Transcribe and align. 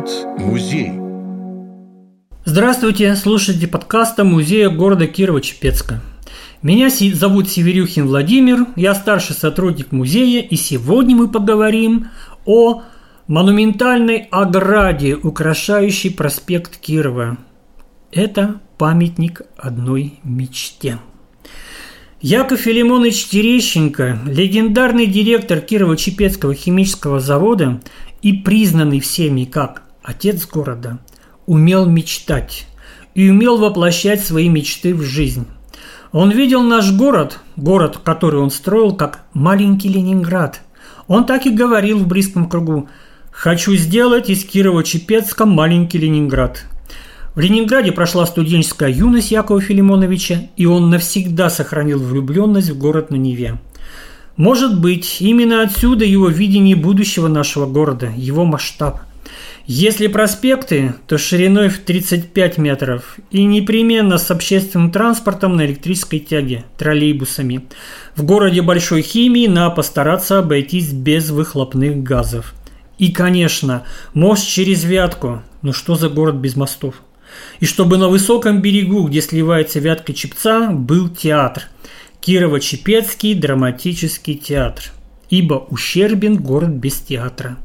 говорит 0.00 0.40
музей. 0.40 0.92
Здравствуйте, 2.44 3.14
слушайте 3.16 3.68
подкаста 3.68 4.24
Музея 4.24 4.70
города 4.70 5.06
Кирова-Чепецка. 5.06 6.00
Меня 6.62 6.90
зовут 6.90 7.48
Северюхин 7.48 8.06
Владимир, 8.06 8.66
я 8.76 8.94
старший 8.94 9.34
сотрудник 9.34 9.92
музея, 9.92 10.42
и 10.42 10.56
сегодня 10.56 11.16
мы 11.16 11.28
поговорим 11.28 12.08
о 12.44 12.82
монументальной 13.26 14.28
ограде, 14.30 15.16
украшающей 15.16 16.10
проспект 16.10 16.76
Кирова. 16.78 17.38
Это 18.12 18.60
памятник 18.78 19.42
одной 19.56 20.14
мечте. 20.24 20.98
Яков 22.20 22.60
Филимонович 22.60 23.28
Терещенко, 23.28 24.18
легендарный 24.26 25.06
директор 25.06 25.58
Кирово-Чепецкого 25.58 26.54
химического 26.54 27.20
завода 27.20 27.80
и 28.20 28.34
признанный 28.34 29.00
всеми 29.00 29.44
как 29.44 29.84
отец 30.02 30.46
города, 30.46 30.98
умел 31.46 31.86
мечтать 31.86 32.66
и 33.14 33.28
умел 33.28 33.58
воплощать 33.58 34.24
свои 34.24 34.48
мечты 34.48 34.94
в 34.94 35.02
жизнь. 35.02 35.46
Он 36.12 36.30
видел 36.30 36.62
наш 36.62 36.92
город, 36.92 37.38
город, 37.56 37.98
который 38.02 38.40
он 38.40 38.50
строил, 38.50 38.94
как 38.94 39.24
маленький 39.32 39.88
Ленинград. 39.88 40.60
Он 41.06 41.24
так 41.24 41.46
и 41.46 41.50
говорил 41.50 41.98
в 41.98 42.06
близком 42.06 42.48
кругу 42.48 42.88
«Хочу 43.30 43.74
сделать 43.76 44.28
из 44.28 44.44
Кирова-Чепецка 44.44 45.44
маленький 45.44 45.98
Ленинград». 45.98 46.64
В 47.34 47.38
Ленинграде 47.38 47.92
прошла 47.92 48.26
студенческая 48.26 48.90
юность 48.90 49.30
Якова 49.30 49.60
Филимоновича, 49.60 50.48
и 50.56 50.66
он 50.66 50.90
навсегда 50.90 51.48
сохранил 51.48 52.00
влюбленность 52.00 52.70
в 52.70 52.78
город 52.78 53.10
на 53.10 53.16
Неве. 53.16 53.60
Может 54.36 54.80
быть, 54.80 55.18
именно 55.20 55.62
отсюда 55.62 56.04
его 56.04 56.28
видение 56.28 56.74
будущего 56.74 57.28
нашего 57.28 57.66
города, 57.66 58.12
его 58.16 58.44
масштаб– 58.44 59.00
если 59.66 60.08
проспекты, 60.08 60.94
то 61.06 61.16
шириной 61.16 61.68
в 61.68 61.78
35 61.78 62.58
метров 62.58 63.18
и 63.30 63.44
непременно 63.44 64.18
с 64.18 64.30
общественным 64.30 64.90
транспортом 64.90 65.56
на 65.56 65.64
электрической 65.64 66.18
тяге, 66.18 66.64
троллейбусами. 66.76 67.66
В 68.16 68.24
городе 68.24 68.62
большой 68.62 69.02
химии 69.02 69.46
надо 69.46 69.76
постараться 69.76 70.38
обойтись 70.38 70.92
без 70.92 71.30
выхлопных 71.30 72.02
газов. 72.02 72.54
И, 72.98 73.12
конечно, 73.12 73.84
мост 74.12 74.46
через 74.46 74.84
Вятку. 74.84 75.42
Ну 75.62 75.72
что 75.72 75.94
за 75.94 76.08
город 76.08 76.34
без 76.34 76.56
мостов? 76.56 76.96
И 77.60 77.64
чтобы 77.64 77.96
на 77.96 78.08
высоком 78.08 78.60
берегу, 78.60 79.06
где 79.06 79.22
сливается 79.22 79.78
Вятка 79.78 80.12
Чепца, 80.12 80.70
был 80.70 81.08
театр. 81.08 81.64
Кирово-Чепецкий 82.20 83.34
драматический 83.34 84.34
театр. 84.34 84.84
Ибо 85.30 85.66
ущербен 85.70 86.36
город 86.36 86.70
без 86.70 86.98
театра. 86.98 87.56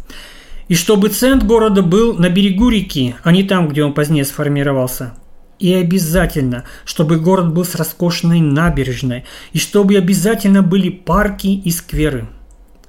И 0.67 0.73
чтобы 0.73 1.09
центр 1.09 1.45
города 1.45 1.83
был 1.83 2.15
на 2.17 2.29
берегу 2.29 2.69
реки, 2.69 3.15
а 3.23 3.31
не 3.31 3.43
там, 3.43 3.67
где 3.67 3.83
он 3.83 3.93
позднее 3.93 4.25
сформировался. 4.25 5.13
И 5.59 5.71
обязательно, 5.73 6.65
чтобы 6.85 7.17
город 7.17 7.53
был 7.53 7.63
с 7.63 7.75
роскошной 7.75 8.39
набережной, 8.39 9.25
и 9.53 9.59
чтобы 9.59 9.95
обязательно 9.95 10.63
были 10.63 10.89
парки 10.89 11.47
и 11.47 11.69
скверы. 11.71 12.27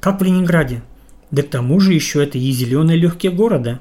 Как 0.00 0.20
в 0.20 0.24
Ленинграде. 0.24 0.82
Да 1.30 1.42
к 1.42 1.48
тому 1.48 1.78
же 1.80 1.92
еще 1.92 2.22
это 2.22 2.38
и 2.38 2.50
зеленые 2.50 2.98
легкие 2.98 3.30
города. 3.30 3.80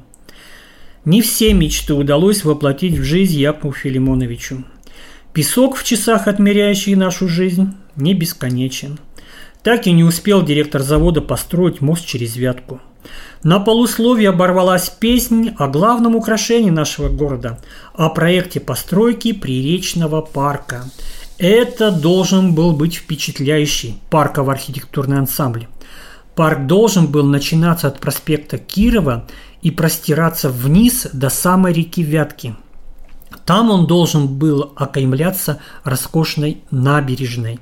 Не 1.06 1.22
все 1.22 1.54
мечты 1.54 1.94
удалось 1.94 2.44
воплотить 2.44 2.98
в 2.98 3.04
жизнь 3.04 3.38
Якову 3.38 3.72
Филимоновичу. 3.74 4.66
Песок 5.34 5.78
в 5.78 5.84
часах, 5.84 6.28
отмеряющий 6.28 6.96
нашу 6.96 7.28
жизнь, 7.28 7.74
не 7.96 8.14
бесконечен. 8.14 9.00
Так 9.64 9.88
и 9.88 9.92
не 9.92 10.04
успел 10.04 10.44
директор 10.44 10.82
завода 10.82 11.22
построить 11.22 11.82
мост 11.82 12.06
через 12.06 12.36
Вятку– 12.36 12.82
на 13.46 13.60
полусловие 13.60 14.30
оборвалась 14.30 14.90
песнь 14.90 15.54
о 15.60 15.68
главном 15.68 16.16
украшении 16.16 16.72
нашего 16.72 17.10
города, 17.10 17.60
о 17.94 18.10
проекте 18.10 18.60
постройки 18.60 19.34
приречного 19.34 20.22
парка. 20.22 20.86
Это 21.38 21.92
должен 21.92 22.56
был 22.56 22.72
быть 22.72 22.96
впечатляющий 22.96 24.00
парково-архитектурный 24.10 25.20
ансамбль. 25.20 25.68
Парк 26.34 26.66
должен 26.66 27.06
был 27.06 27.24
начинаться 27.24 27.88
от 27.88 28.00
проспекта 28.00 28.58
Кирова 28.58 29.28
и 29.62 29.70
простираться 29.70 30.50
вниз 30.50 31.08
до 31.14 31.30
самой 31.30 31.72
реки 31.74 32.02
Вятки. 32.02 32.56
Там 33.46 33.70
он 33.70 33.86
должен 33.86 34.28
был 34.28 34.74
окаймляться 34.76 35.60
роскошной 35.84 36.64
набережной. 36.72 37.60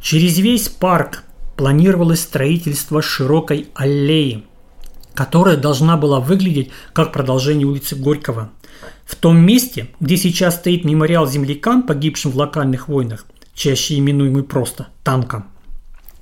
Через 0.00 0.38
весь 0.38 0.68
парк 0.68 1.24
планировалось 1.56 2.20
строительство 2.20 3.02
широкой 3.02 3.70
аллеи– 3.74 4.44
которая 5.16 5.56
должна 5.56 5.96
была 5.96 6.20
выглядеть 6.20 6.70
как 6.92 7.12
продолжение 7.12 7.66
улицы 7.66 7.96
Горького. 7.96 8.50
В 9.04 9.16
том 9.16 9.38
месте, 9.38 9.88
где 9.98 10.16
сейчас 10.16 10.56
стоит 10.56 10.84
мемориал 10.84 11.26
землякам, 11.26 11.82
погибшим 11.82 12.30
в 12.30 12.36
локальных 12.36 12.88
войнах, 12.88 13.26
чаще 13.54 13.98
именуемый 13.98 14.44
просто 14.44 14.88
танком, 15.02 15.46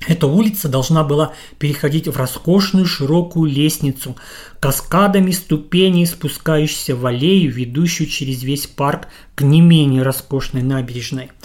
эта 0.07 0.27
улица 0.27 0.69
должна 0.69 1.03
была 1.03 1.33
переходить 1.59 2.09
в 2.09 2.17
роскошную 2.17 2.87
широкую 2.87 3.51
лестницу, 3.51 4.17
каскадами 4.61 5.31
ступеней, 5.31 6.07
спускающихся 6.07 6.95
в 6.95 7.05
аллею, 7.07 7.51
ведущую 7.51 8.09
через 8.09 8.43
весь 8.43 8.67
парк 8.67 9.09
к 9.35 9.43
не 9.43 9.61
менее 9.61 10.03
роскошной 10.03 10.63
набережной– 10.63 11.33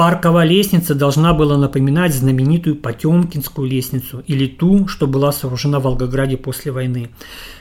Парковая 0.00 0.46
лестница 0.46 0.94
должна 0.94 1.34
была 1.34 1.58
напоминать 1.58 2.14
знаменитую 2.14 2.76
Потемкинскую 2.76 3.68
лестницу 3.68 4.24
или 4.26 4.46
ту, 4.46 4.88
что 4.88 5.06
была 5.06 5.30
сооружена 5.30 5.78
в 5.78 5.82
Волгограде 5.82 6.38
после 6.38 6.72
войны. 6.72 7.10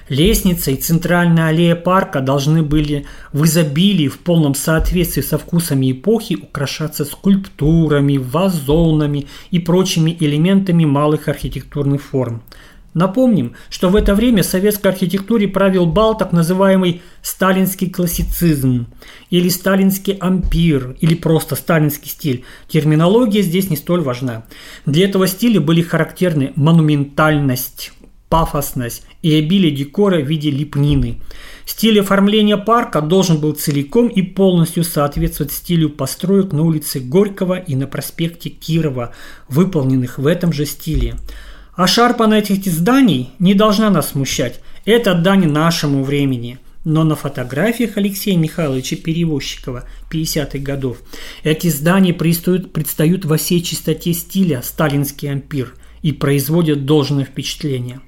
Лестница 0.08 0.72
и 0.72 0.78
центральная 0.78 1.48
аллея 1.48 1.76
парка 1.76 2.22
должны 2.22 2.64
были 2.64 3.06
в 3.34 3.44
изобилии, 3.44 4.08
в 4.08 4.20
полном 4.20 4.56
соответствии 4.56 5.22
со 5.22 5.38
вкусами 5.38 5.92
эпохи 5.92 6.38
украшаться 6.42 7.04
скульптурами, 7.04 8.16
вазонами 8.16 9.28
и 9.52 9.60
прочими 9.60 10.16
элементами 10.18 10.86
малых 10.86 11.28
архитектурных 11.28 12.02
форм– 12.02 12.42
Напомним, 12.94 13.54
что 13.70 13.90
в 13.90 13.96
это 13.96 14.16
время 14.16 14.42
советской 14.42 14.88
архитектуре 14.88 15.48
правил 15.48 15.86
бал 15.86 16.18
так 16.18 16.32
называемый 16.32 17.02
сталинский 17.22 17.90
классицизм 17.90 18.88
или 19.30 19.48
сталинский 19.50 20.14
ампир 20.14 20.96
или 21.00 21.14
просто 21.14 21.56
сталинский 21.56 22.10
стиль. 22.10 22.46
Терминология 22.68 23.42
здесь 23.42 23.70
не 23.70 23.78
столь 23.78 24.02
важна. 24.02 24.46
Для 24.86 25.06
этого 25.06 25.28
стиля 25.28 25.62
были 25.62 25.84
характерны 25.84 26.52
монументальность, 26.56 27.92
пафосность 28.28 29.04
и 29.22 29.36
обилие 29.36 29.72
декора 29.72 30.20
в 30.20 30.28
виде 30.28 30.50
лепнины. 30.50 31.22
Стиль 31.66 32.00
оформления 32.00 32.58
парка 32.58 33.02
должен 33.02 33.40
был 33.40 33.54
целиком 33.54 34.08
и 34.08 34.24
полностью 34.24 34.84
соответствовать 34.84 35.52
стилю 35.52 35.90
построек 35.90 36.52
на 36.54 36.64
улице 36.64 37.00
Горького 37.00 37.60
и 37.60 37.76
на 37.76 37.86
проспекте 37.86 38.50
Кирова, 38.50 39.14
выполненных 39.48 40.18
в 40.18 40.26
этом 40.26 40.52
же 40.54 40.66
стиле. 40.66 41.16
А 41.80 41.88
шарпанность 41.88 42.52
этих 42.52 42.74
зданий 42.74 43.30
не 43.40 43.54
должна 43.54 43.90
нас 43.90 44.10
смущать. 44.10 44.60
Это 44.84 45.16
дань 45.16 45.48
нашему 45.48 46.04
времени. 46.04 46.60
Но 46.84 47.06
на 47.06 47.16
фотографиях 47.16 47.96
Алексея 47.96 48.36
Михайловича 48.38 48.98
Перевозчикова 48.98 49.86
50-х 50.12 50.60
годов 50.60 50.98
эти 51.46 51.70
здания 51.70 52.14
предстают, 52.14 52.74
предстают 52.74 53.24
во 53.24 53.38
всей 53.38 53.64
чистоте 53.64 54.12
стиля 54.12 54.62
сталинский 54.62 55.32
ампир 55.32 55.74
и 56.02 56.12
производят 56.12 56.86
должное 56.86 57.24
впечатление. 57.24 58.02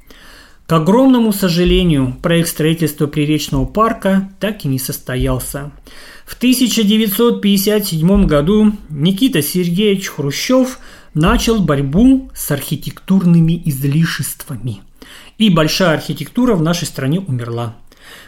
К 0.67 0.73
огромному 0.73 1.31
сожалению, 1.31 2.17
проект 2.21 2.49
строительства 2.49 3.07
Приречного 3.07 3.63
парка 3.63 4.33
так 4.41 4.65
и 4.65 4.67
не 4.67 4.79
состоялся. 4.79 5.71
В 6.25 6.35
1957 6.35 8.25
году 8.25 8.73
Никита 8.89 9.41
Сергеевич 9.41 10.09
Хрущев– 10.09 10.79
начал 11.13 11.61
борьбу 11.61 12.29
с 12.33 12.51
архитектурными 12.51 13.61
излишествами. 13.65 14.81
И 15.37 15.49
большая 15.49 15.95
архитектура 15.95 16.55
в 16.55 16.61
нашей 16.61 16.85
стране 16.85 17.19
умерла. 17.19 17.75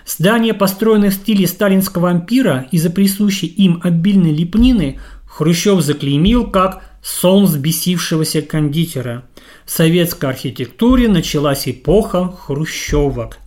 Здания, 0.05 0.53
построенные 0.53 1.11
в 1.11 1.15
стиле 1.15 1.47
сталинского 1.47 2.09
ампира 2.09 2.67
из-за 2.71 2.89
присущей 2.89 3.47
им 3.47 3.79
обильной 3.83 4.33
лепнины, 4.33 4.99
Хрущев 5.25 5.81
заклеймил 5.81 6.47
как 6.47 6.83
«сон 7.01 7.45
взбесившегося 7.45 8.41
кондитера». 8.41 9.25
В 9.65 9.71
советской 9.71 10.29
архитектуре 10.29 11.07
началась 11.07 11.67
эпоха 11.67 12.27
хрущевок 12.31 13.37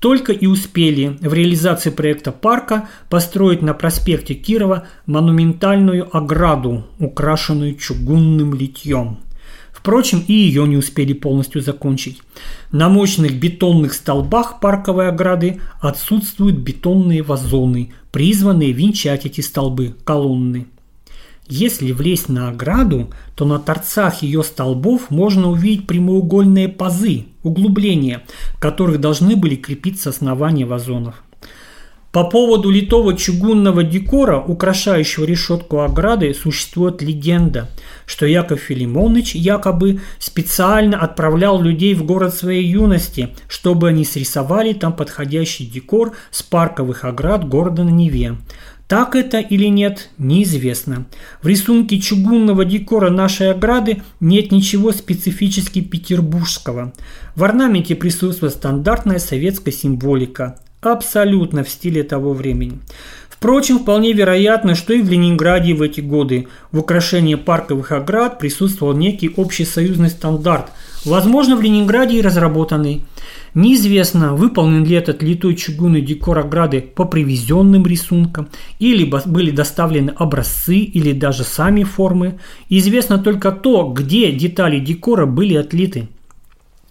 только 0.00 0.32
и 0.32 0.46
успели 0.46 1.18
в 1.20 1.32
реализации 1.32 1.90
проекта 1.90 2.32
парка 2.32 2.88
построить 3.08 3.62
на 3.62 3.74
проспекте 3.74 4.34
Кирова 4.34 4.88
монументальную 5.06 6.14
ограду, 6.16 6.86
украшенную 6.98 7.76
чугунным 7.76 8.54
литьем. 8.54 9.18
Впрочем, 9.72 10.22
и 10.26 10.32
ее 10.32 10.66
не 10.66 10.76
успели 10.76 11.12
полностью 11.12 11.62
закончить. 11.62 12.20
На 12.72 12.88
мощных 12.88 13.38
бетонных 13.38 13.94
столбах 13.94 14.60
парковой 14.60 15.08
ограды 15.08 15.60
отсутствуют 15.80 16.56
бетонные 16.56 17.22
вазоны, 17.22 17.92
призванные 18.10 18.72
венчать 18.72 19.24
эти 19.24 19.40
столбы, 19.40 19.94
колонны. 20.04 20.66
Если 21.50 21.90
влезть 21.90 22.28
на 22.28 22.48
ограду, 22.50 23.10
то 23.34 23.44
на 23.44 23.58
торцах 23.58 24.22
ее 24.22 24.44
столбов 24.44 25.10
можно 25.10 25.50
увидеть 25.50 25.88
прямоугольные 25.88 26.68
пазы, 26.68 27.24
углубления, 27.42 28.22
к 28.56 28.62
которых 28.62 29.00
должны 29.00 29.34
были 29.34 29.56
крепиться 29.56 30.10
основания 30.10 30.64
вазонов. 30.64 31.24
По 32.12 32.22
поводу 32.22 32.70
литого 32.70 33.16
чугунного 33.16 33.82
декора, 33.82 34.38
украшающего 34.40 35.24
решетку 35.24 35.80
ограды, 35.80 36.34
существует 36.34 37.02
легенда, 37.02 37.68
что 38.06 38.26
Яков 38.26 38.60
Филимонович 38.60 39.34
якобы 39.34 40.00
специально 40.20 40.98
отправлял 40.98 41.60
людей 41.60 41.94
в 41.94 42.04
город 42.04 42.32
своей 42.32 42.64
юности, 42.64 43.30
чтобы 43.48 43.88
они 43.88 44.04
срисовали 44.04 44.72
там 44.72 44.92
подходящий 44.92 45.66
декор 45.66 46.16
с 46.30 46.44
парковых 46.44 47.04
оград 47.04 47.48
города 47.48 47.82
на 47.82 47.90
Неве. 47.90 48.36
Так 48.90 49.14
это 49.14 49.38
или 49.38 49.66
нет, 49.66 50.10
неизвестно. 50.18 51.06
В 51.42 51.46
рисунке 51.46 52.00
чугунного 52.00 52.64
декора 52.64 53.08
нашей 53.08 53.52
ограды 53.52 54.02
нет 54.18 54.50
ничего 54.50 54.90
специфически 54.90 55.80
петербургского. 55.80 56.92
В 57.36 57.44
орнаменте 57.44 57.94
присутствует 57.94 58.52
стандартная 58.52 59.20
советская 59.20 59.72
символика 59.72 60.58
абсолютно 60.80 61.62
в 61.62 61.68
стиле 61.68 62.02
того 62.02 62.32
времени. 62.32 62.80
Впрочем, 63.40 63.78
вполне 63.78 64.12
вероятно, 64.12 64.74
что 64.74 64.92
и 64.92 65.00
в 65.00 65.08
Ленинграде 65.08 65.72
в 65.72 65.80
эти 65.80 66.02
годы 66.02 66.48
в 66.72 66.78
украшении 66.78 67.36
парковых 67.36 67.90
оград 67.90 68.38
присутствовал 68.38 68.92
некий 68.92 69.32
общесоюзный 69.34 70.10
стандарт, 70.10 70.66
возможно, 71.06 71.56
в 71.56 71.62
Ленинграде 71.62 72.18
и 72.18 72.20
разработанный. 72.20 73.02
Неизвестно, 73.54 74.34
выполнен 74.34 74.84
ли 74.84 74.94
этот 74.94 75.22
литой 75.22 75.54
чугунный 75.54 76.02
декор 76.02 76.38
ограды 76.38 76.82
по 76.82 77.06
привезенным 77.06 77.86
рисункам, 77.86 78.50
или 78.78 79.10
были 79.24 79.50
доставлены 79.52 80.10
образцы 80.10 80.76
или 80.76 81.12
даже 81.12 81.44
сами 81.44 81.82
формы. 81.82 82.40
Известно 82.68 83.16
только 83.16 83.52
то, 83.52 83.90
где 83.90 84.32
детали 84.32 84.78
декора 84.80 85.24
были 85.24 85.54
отлиты– 85.54 86.08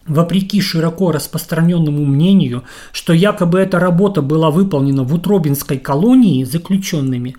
Вопреки 0.10 0.60
широко 0.60 1.12
распространенному 1.12 2.04
мнению, 2.04 2.64
что 2.92 3.14
якобы 3.14 3.60
эта 3.60 3.80
работа 3.80 4.24
была 4.24 4.50
выполнена 4.50 5.04
в 5.04 5.14
Утробинской 5.14 5.78
колонии 5.78 6.44
заключенными, 6.44 7.36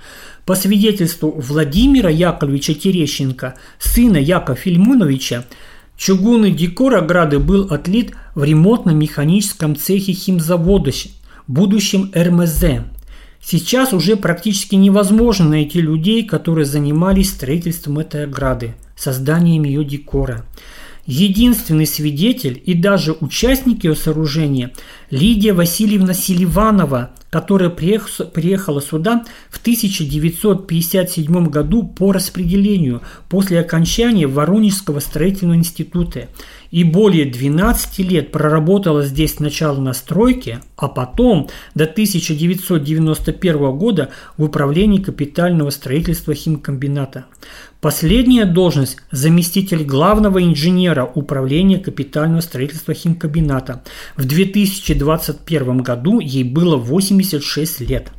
по 0.46 0.54
свидетельству 0.54 1.32
Владимира 1.32 2.08
Яковлевича 2.08 2.74
Терещенко, 2.74 3.56
сына 3.80 4.18
Якова 4.18 4.56
Фильмоновича, 4.56 5.46
чугунный 5.96 6.52
декор 6.52 6.94
ограды 6.94 7.40
был 7.40 7.66
отлит 7.72 8.12
в 8.36 8.44
ремонтно-механическом 8.44 9.74
цехе 9.74 10.12
химзавода, 10.12 10.92
будущем 11.48 12.12
РМЗ. 12.14 12.84
Сейчас 13.42 13.92
уже 13.92 14.14
практически 14.14 14.76
невозможно 14.76 15.48
найти 15.48 15.80
людей, 15.80 16.24
которые 16.24 16.66
занимались 16.66 17.30
строительством 17.30 17.98
этой 17.98 18.24
ограды, 18.24 18.76
созданием 18.96 19.64
ее 19.64 19.84
декора. 19.84 20.44
Единственный 21.10 21.88
свидетель 21.88 22.62
и 22.64 22.72
даже 22.72 23.16
участник 23.18 23.82
ее 23.82 23.96
сооружения 23.96 24.70
Лидия 25.10 25.52
Васильевна 25.54 26.14
Селиванова, 26.14 27.10
которая 27.30 27.68
приехала 27.68 28.80
сюда 28.80 29.24
в 29.50 29.58
1957 29.58 31.46
году 31.48 31.82
по 31.82 32.12
распределению 32.12 33.02
после 33.28 33.58
окончания 33.58 34.28
Воронежского 34.28 35.00
строительного 35.00 35.56
института 35.56 36.28
и 36.70 36.84
более 36.84 37.24
12 37.26 37.98
лет 38.00 38.30
проработала 38.30 39.04
здесь 39.04 39.34
сначала 39.34 39.80
на 39.80 39.92
стройке, 39.92 40.60
а 40.76 40.88
потом 40.88 41.48
до 41.74 41.84
1991 41.84 43.76
года 43.76 44.10
в 44.36 44.44
управлении 44.44 45.02
капитального 45.02 45.70
строительства 45.70 46.34
химкомбината. 46.34 47.26
Последняя 47.80 48.44
должность– 48.44 48.98
заместитель 49.10 49.84
главного 49.84 50.42
инженера 50.42 51.04
управления 51.04 51.78
капитального 51.78 52.40
строительства 52.40 52.94
химкомбината. 52.94 53.82
В 54.16 54.26
2021 54.26 55.78
году 55.78 56.20
ей 56.20 56.44
было 56.44 56.76
86 56.76 57.80
лет. 57.80 58.12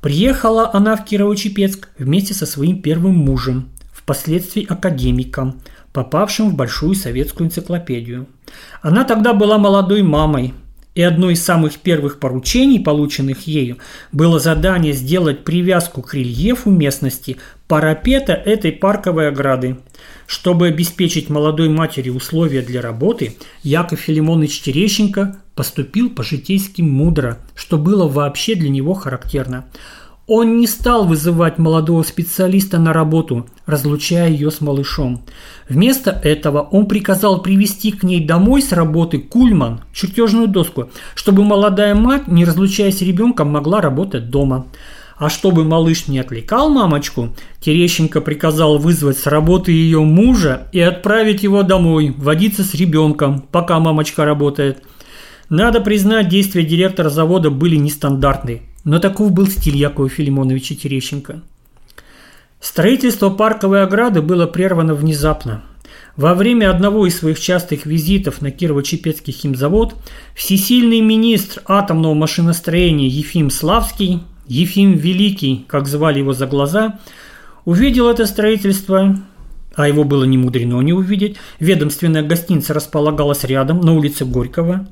Приехала 0.00 0.70
она 0.72 0.96
в 0.96 1.04
Кирово-Чепецк 1.04 1.88
вместе 1.98 2.32
со 2.32 2.46
своим 2.46 2.80
первым 2.80 3.16
мужем, 3.16 3.68
впоследствии 3.92 4.64
академиком– 4.66 5.60
попавшим 5.92 6.50
в 6.50 6.54
большую 6.54 6.94
советскую 6.94 7.48
энциклопедию. 7.48 8.26
Она 8.82 9.04
тогда 9.04 9.32
была 9.32 9.58
молодой 9.58 10.02
мамой, 10.02 10.54
и 10.94 11.02
одно 11.02 11.30
из 11.30 11.42
самых 11.42 11.78
первых 11.78 12.18
поручений, 12.18 12.80
полученных 12.80 13.46
ею, 13.46 13.78
было 14.10 14.40
задание 14.40 14.92
сделать 14.92 15.44
привязку 15.44 16.02
к 16.02 16.14
рельефу 16.14 16.70
местности 16.70 17.36
парапета 17.68 18.32
этой 18.32 18.72
парковой 18.72 19.28
ограды. 19.28 19.78
Чтобы 20.26 20.68
обеспечить 20.68 21.28
молодой 21.28 21.68
матери 21.68 22.10
условия 22.10 22.62
для 22.62 22.80
работы, 22.80 23.36
Яков 23.62 24.00
Филимонович 24.00 24.62
Терещенко 24.62 25.36
поступил 25.54 26.10
по-житейски 26.10 26.82
мудро, 26.82 27.38
что 27.54 27.78
было 27.78 28.08
вообще 28.08 28.54
для 28.54 28.68
него 28.68 28.94
характерно– 28.94 29.66
он 30.32 30.58
не 30.58 30.68
стал 30.68 31.06
вызывать 31.06 31.58
молодого 31.58 32.04
специалиста 32.04 32.78
на 32.78 32.92
работу, 32.92 33.48
разлучая 33.66 34.30
ее 34.30 34.52
с 34.52 34.60
малышом. 34.60 35.22
Вместо 35.68 36.12
этого 36.12 36.60
он 36.60 36.86
приказал 36.86 37.42
привести 37.42 37.90
к 37.90 38.04
ней 38.04 38.24
домой 38.24 38.62
с 38.62 38.70
работы 38.70 39.18
кульман, 39.18 39.80
чертежную 39.92 40.46
доску, 40.46 40.90
чтобы 41.16 41.42
молодая 41.42 41.96
мать, 41.96 42.28
не 42.28 42.44
разлучаясь 42.44 42.98
с 42.98 43.02
ребенком, 43.02 43.50
могла 43.50 43.80
работать 43.80 44.30
дома. 44.30 44.68
А 45.18 45.30
чтобы 45.30 45.64
малыш 45.64 46.06
не 46.06 46.20
отвлекал 46.20 46.70
мамочку, 46.70 47.34
Терещенко 47.58 48.20
приказал 48.20 48.78
вызвать 48.78 49.18
с 49.18 49.26
работы 49.26 49.72
ее 49.72 49.98
мужа 49.98 50.68
и 50.70 50.78
отправить 50.78 51.42
его 51.42 51.64
домой, 51.64 52.14
водиться 52.16 52.62
с 52.62 52.72
ребенком, 52.74 53.40
пока 53.50 53.80
мамочка 53.80 54.24
работает. 54.24 54.84
Надо 55.48 55.80
признать, 55.80 56.28
действия 56.28 56.62
директора 56.62 57.10
завода 57.10 57.50
были 57.50 57.74
нестандартные. 57.74 58.69
Но 58.84 58.98
таков 58.98 59.32
был 59.32 59.46
стиль 59.46 59.76
Якова 59.76 60.08
Филимоновича 60.08 60.74
Терещенко. 60.74 61.42
Строительство 62.60 63.30
парковой 63.30 63.82
ограды 63.82 64.22
было 64.22 64.46
прервано 64.46 64.94
внезапно. 64.94 65.62
Во 66.16 66.34
время 66.34 66.70
одного 66.70 67.06
из 67.06 67.18
своих 67.18 67.40
частых 67.40 67.86
визитов 67.86 68.42
на 68.42 68.48
Кирово-Чепецкий 68.48 69.32
химзавод 69.32 69.94
всесильный 70.34 71.00
министр 71.00 71.62
атомного 71.66 72.14
машиностроения 72.14 73.08
Ефим 73.08 73.48
Славский, 73.48 74.22
Ефим 74.46 74.94
Великий, 74.94 75.64
как 75.68 75.86
звали 75.86 76.18
его 76.18 76.32
за 76.32 76.46
глаза, 76.46 76.98
увидел 77.64 78.08
это 78.08 78.26
строительство, 78.26 79.16
а 79.74 79.88
его 79.88 80.04
было 80.04 80.24
не 80.24 80.36
мудрено 80.36 80.80
не 80.80 80.92
увидеть. 80.92 81.36
Ведомственная 81.60 82.22
гостиница 82.22 82.74
располагалась 82.74 83.44
рядом, 83.44 83.80
на 83.80 83.94
улице 83.94 84.24
Горького. 84.24 84.86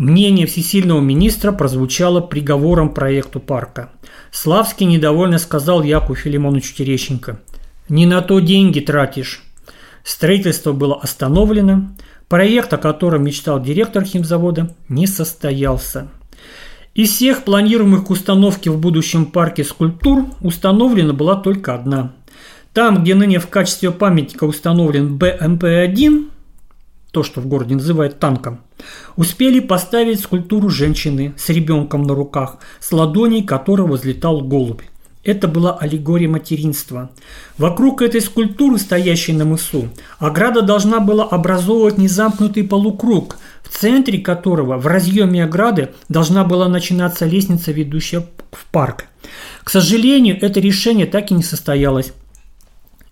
Мнение 0.00 0.46
всесильного 0.46 1.00
министра 1.00 1.52
прозвучало 1.52 2.22
приговором 2.22 2.94
проекту 2.94 3.38
парка. 3.38 3.90
Славский 4.32 4.86
недовольно 4.86 5.36
сказал 5.36 5.82
Яку 5.82 6.14
Филимоновичу 6.14 6.74
Терещенко. 6.74 7.38
«Не 7.90 8.06
на 8.06 8.22
то 8.22 8.40
деньги 8.40 8.80
тратишь». 8.80 9.42
Строительство 10.02 10.72
было 10.72 10.98
остановлено. 10.98 11.90
Проект, 12.30 12.72
о 12.72 12.78
котором 12.78 13.24
мечтал 13.24 13.60
директор 13.62 14.02
химзавода, 14.02 14.74
не 14.88 15.06
состоялся. 15.06 16.08
Из 16.94 17.10
всех 17.10 17.44
планируемых 17.44 18.06
к 18.06 18.10
установке 18.10 18.70
в 18.70 18.78
будущем 18.78 19.26
парке 19.26 19.64
скульптур 19.64 20.24
установлена 20.40 21.12
была 21.12 21.36
только 21.36 21.74
одна. 21.74 22.14
Там, 22.72 23.02
где 23.02 23.14
ныне 23.14 23.38
в 23.38 23.48
качестве 23.48 23.90
памятника 23.90 24.44
установлен 24.44 25.18
БМП-1, 25.18 26.30
то, 27.10 27.22
что 27.22 27.40
в 27.40 27.46
городе 27.46 27.74
называют 27.74 28.18
танком, 28.18 28.60
успели 29.16 29.60
поставить 29.60 30.20
скульптуру 30.20 30.68
женщины 30.68 31.34
с 31.36 31.48
ребенком 31.48 32.04
на 32.04 32.14
руках, 32.14 32.58
с 32.80 32.92
ладоней 32.92 33.42
которого 33.42 33.94
взлетал 33.94 34.40
голубь. 34.40 34.82
Это 35.22 35.48
была 35.48 35.76
аллегория 35.76 36.28
материнства. 36.28 37.10
Вокруг 37.58 38.00
этой 38.00 38.22
скульптуры, 38.22 38.78
стоящей 38.78 39.34
на 39.34 39.44
мысу, 39.44 39.88
ограда 40.18 40.62
должна 40.62 40.98
была 41.00 41.24
образовывать 41.24 41.98
незамкнутый 41.98 42.64
полукруг, 42.64 43.36
в 43.62 43.68
центре 43.68 44.18
которого 44.18 44.78
в 44.78 44.86
разъеме 44.86 45.44
ограды 45.44 45.90
должна 46.08 46.44
была 46.44 46.68
начинаться 46.68 47.26
лестница, 47.26 47.70
ведущая 47.70 48.26
в 48.52 48.64
парк. 48.72 49.06
К 49.62 49.68
сожалению, 49.68 50.38
это 50.40 50.58
решение 50.58 51.06
так 51.06 51.30
и 51.30 51.34
не 51.34 51.42
состоялось. 51.42 52.12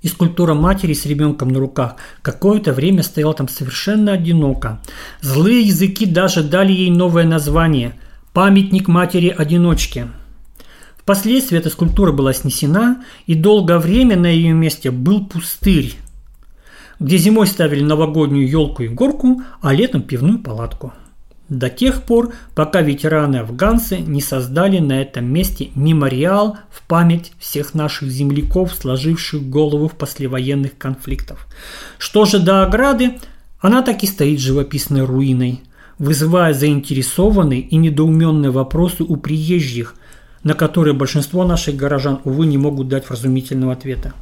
И 0.02 0.08
скульптура 0.08 0.54
матери 0.54 0.92
с 0.94 1.06
ребенком 1.06 1.48
на 1.48 1.58
руках 1.58 1.96
какое-то 2.22 2.72
время 2.72 3.02
стояла 3.02 3.34
там 3.34 3.48
совершенно 3.48 4.12
одиноко. 4.12 4.80
Злые 5.20 5.62
языки 5.62 6.06
даже 6.06 6.42
дали 6.42 6.72
ей 6.72 6.90
новое 6.90 7.24
название– 7.24 7.94
«Памятник 8.32 8.86
матери-одиночки». 8.86 10.06
Впоследствии 10.98 11.58
эта 11.58 11.70
скульптура 11.70 12.12
была 12.12 12.32
снесена, 12.32 13.02
и 13.26 13.34
долгое 13.34 13.78
время 13.78 14.16
на 14.16 14.26
ее 14.26 14.52
месте 14.52 14.90
был 14.90 15.26
пустырь, 15.26 15.96
где 17.00 17.16
зимой 17.16 17.46
ставили 17.46 17.82
новогоднюю 17.82 18.48
елку 18.48 18.82
и 18.82 18.88
горку, 18.88 19.42
а 19.60 19.72
летом 19.72 20.02
пивную 20.02 20.38
палатку. 20.38 20.92
До 21.48 21.70
тех 21.70 22.02
пор, 22.02 22.32
пока 22.54 22.82
ветераны-афганцы 22.82 23.98
не 23.98 24.20
создали 24.20 24.78
на 24.78 25.00
этом 25.00 25.24
месте 25.24 25.70
мемориал 25.74 26.58
в 26.70 26.86
память 26.86 27.32
всех 27.38 27.74
наших 27.74 28.10
земляков, 28.10 28.74
сложивших 28.74 29.48
голову 29.48 29.88
в 29.88 29.94
послевоенных 29.94 30.76
конфликтах. 30.76 31.46
Что 31.98 32.24
же 32.24 32.38
до 32.38 32.62
ограды, 32.62 33.12
она 33.60 33.82
так 33.82 34.02
и 34.02 34.06
стоит 34.06 34.40
живописной 34.40 35.04
руиной, 35.04 35.62
вызывая 35.98 36.52
заинтересованные 36.52 37.60
и 37.60 37.76
недоуменные 37.76 38.50
вопросы 38.50 39.02
у 39.02 39.16
приезжих, 39.16 39.94
на 40.44 40.54
которые 40.54 40.94
большинство 40.94 41.44
наших 41.44 41.76
горожан, 41.76 42.20
увы, 42.24 42.46
не 42.46 42.58
могут 42.58 42.88
дать 42.88 43.08
вразумительного 43.08 43.72
ответа. 43.72 44.12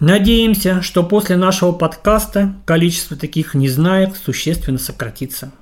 Надеемся, 0.00 0.82
что 0.82 1.04
после 1.04 1.36
нашего 1.36 1.72
подкаста 1.72 2.54
количество 2.64 3.16
таких 3.16 3.54
незнаек 3.54 4.16
существенно 4.16 4.78
сократится 4.78 5.52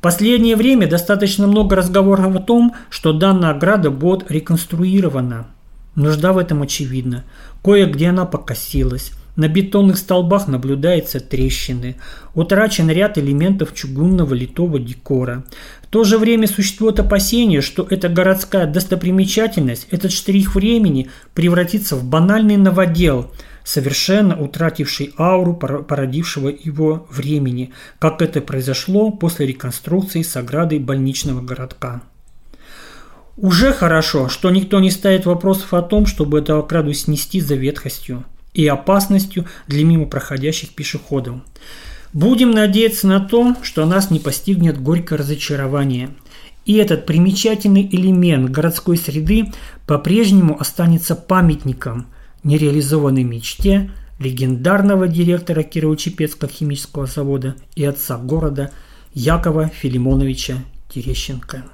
последнее 0.00 0.56
время 0.56 0.88
достаточно 0.88 1.46
много 1.46 1.76
разговоров 1.76 2.34
о 2.34 2.40
том, 2.40 2.74
что 2.88 3.12
данная 3.12 3.50
ограда 3.50 3.90
будет 3.90 4.30
реконструирована. 4.30 5.46
Нужда 5.94 6.32
в 6.32 6.38
этом 6.38 6.62
очевидна. 6.62 7.24
Кое-где 7.62 8.08
она 8.08 8.24
покосилась. 8.24 9.12
На 9.36 9.48
бетонных 9.48 9.96
столбах 9.96 10.48
наблюдаются 10.48 11.20
трещины. 11.20 11.96
Утрачен 12.34 12.90
ряд 12.90 13.16
элементов 13.16 13.74
чугунного 13.74 14.34
литого 14.34 14.78
декора. 14.78 15.44
В 15.82 15.86
то 15.86 16.04
же 16.04 16.18
время 16.18 16.46
существует 16.46 17.00
опасение, 17.00 17.60
что 17.60 17.86
эта 17.88 18.08
городская 18.08 18.66
достопримечательность, 18.66 19.86
этот 19.90 20.12
штрих 20.12 20.54
времени 20.54 21.08
превратится 21.34 21.96
в 21.96 22.04
банальный 22.04 22.56
новодел– 22.56 23.32
совершенно 23.70 24.36
утративший 24.36 25.14
ауру 25.16 25.54
породившего 25.54 26.48
его 26.48 27.06
времени, 27.08 27.70
как 28.00 28.20
это 28.20 28.40
произошло 28.40 29.12
после 29.12 29.46
реконструкции 29.46 30.22
с 30.22 30.36
оградой 30.36 30.80
больничного 30.80 31.40
городка. 31.40 32.02
Уже 33.36 33.72
хорошо, 33.72 34.28
что 34.28 34.50
никто 34.50 34.80
не 34.80 34.90
ставит 34.90 35.24
вопросов 35.24 35.72
о 35.72 35.82
том, 35.82 36.06
чтобы 36.06 36.40
эту 36.40 36.58
ограду 36.58 36.92
снести 36.92 37.40
за 37.40 37.54
ветхостью 37.54 38.24
и 38.54 38.66
опасностью 38.66 39.46
для 39.68 39.84
мимо 39.84 40.06
проходящих 40.06 40.74
пешеходов. 40.74 41.36
Будем 42.12 42.50
надеяться 42.50 43.06
на 43.06 43.20
то, 43.20 43.54
что 43.62 43.86
нас 43.86 44.10
не 44.10 44.18
постигнет 44.18 44.82
горькое 44.82 45.20
разочарование. 45.20 46.10
И 46.64 46.74
этот 46.74 47.06
примечательный 47.06 47.88
элемент 47.90 48.50
городской 48.50 48.96
среды 48.96 49.52
по-прежнему 49.86 50.60
останется 50.60 51.14
памятником– 51.14 52.08
нереализованной 52.42 53.24
мечте 53.24 53.90
легендарного 54.18 55.08
директора 55.08 55.62
Кирово-Чепецкого 55.62 56.48
химического 56.48 57.06
завода 57.06 57.56
и 57.74 57.84
отца 57.84 58.18
города 58.18 58.70
Якова 59.14 59.68
Филимоновича 59.68 60.58
Терещенко. 60.88 61.64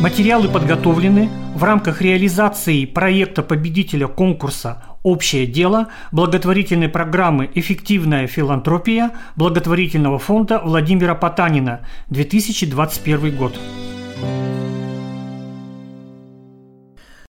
Материалы 0.00 0.48
подготовлены 0.48 1.28
в 1.56 1.64
рамках 1.64 2.00
реализации 2.02 2.84
проекта 2.84 3.42
победителя 3.42 4.06
конкурса 4.06 4.84
«Общее 5.02 5.44
дело» 5.44 5.88
благотворительной 6.12 6.88
программы 6.88 7.50
«Эффективная 7.52 8.28
филантропия» 8.28 9.10
благотворительного 9.34 10.20
фонда 10.20 10.60
Владимира 10.64 11.16
Потанина 11.16 11.80
2021 12.10 13.36
год. 13.36 13.58